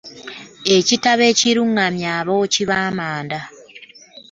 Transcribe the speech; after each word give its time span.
Ekitabo 0.75 1.21
Ekirungamya 1.31 2.09
abookyi 2.19 2.63
b’amanda 2.69 3.39